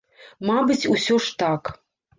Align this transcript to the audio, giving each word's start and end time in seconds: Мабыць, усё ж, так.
Мабыць, 0.51 0.79
усё 0.97 1.21
ж, 1.27 1.39
так. 1.45 1.73